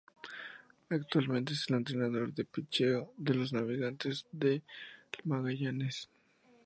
[0.89, 4.63] Actualmente es el entrenador de pitcheo de los Navegantes del
[5.25, 6.09] Magallanes.